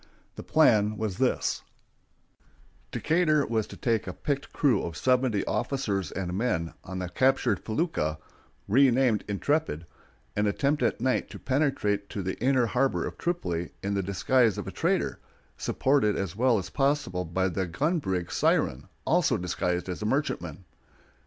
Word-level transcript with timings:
The 0.35 0.41
plan 0.41 0.97
was 0.97 1.19
this: 1.19 1.61
Decatur 2.91 3.45
was 3.45 3.67
to 3.67 3.77
take 3.77 4.07
a 4.07 4.13
picked 4.13 4.51
crew 4.51 4.81
of 4.81 4.97
seventy 4.97 5.45
officers 5.45 6.11
and 6.11 6.33
men 6.35 6.73
on 6.83 6.97
the 6.97 7.07
captured 7.07 7.63
felucca 7.63 8.17
(renamed 8.67 9.23
Intrepid), 9.27 9.85
and 10.35 10.47
attempt 10.47 10.81
at 10.81 11.01
night 11.01 11.29
to 11.29 11.37
penetrate 11.37 12.09
to 12.09 12.23
the 12.23 12.35
inner 12.39 12.65
harbor 12.65 13.05
of 13.05 13.15
Tripoli 13.19 13.73
in 13.83 13.93
the 13.93 14.01
disguise 14.01 14.57
of 14.57 14.65
a 14.65 14.71
trader, 14.71 15.19
supported 15.55 16.15
as 16.15 16.35
well 16.35 16.57
as 16.57 16.71
possible 16.71 17.23
by 17.23 17.47
the 17.47 17.67
gun 17.67 17.99
brig 17.99 18.31
Siren, 18.31 18.87
also 19.05 19.37
disguised 19.37 19.87
as 19.87 20.01
a 20.01 20.07
merchantman. 20.07 20.65